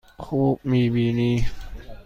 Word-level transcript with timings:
خوب 0.19 0.59
می 0.63 0.89
بینی؟ 0.89 1.45